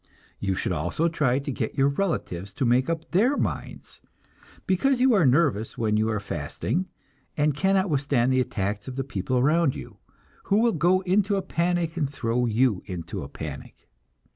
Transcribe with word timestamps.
You 0.39 0.55
should 0.55 0.71
also 0.71 1.07
try 1.07 1.37
to 1.37 1.51
get 1.51 1.77
your 1.77 1.87
relatives 1.89 2.53
to 2.53 2.65
make 2.65 2.89
up 2.89 3.11
their 3.11 3.37
minds, 3.37 4.01
because 4.65 4.99
you 4.99 5.13
are 5.13 5.27
nervous 5.27 5.77
when 5.77 5.95
you 5.95 6.09
are 6.09 6.19
fasting, 6.19 6.87
and 7.37 7.53
cannot 7.55 7.87
withstand 7.87 8.33
the 8.33 8.41
attacks 8.41 8.87
of 8.87 8.95
the 8.95 9.03
people 9.03 9.37
around 9.37 9.75
you, 9.75 9.97
who 10.45 10.57
will 10.57 10.73
go 10.73 11.01
into 11.01 11.35
a 11.35 11.43
panic 11.43 11.97
and 11.97 12.09
throw 12.09 12.47
you 12.47 12.81
into 12.87 13.21
a 13.21 13.29
panic. 13.29 13.87